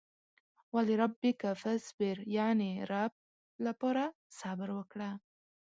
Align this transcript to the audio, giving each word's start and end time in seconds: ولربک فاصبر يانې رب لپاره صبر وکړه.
ولربک 0.75 1.41
فاصبر 1.61 2.17
يانې 2.37 2.71
رب 2.91 3.13
لپاره 3.65 4.03
صبر 4.39 4.69
وکړه. 4.77 5.09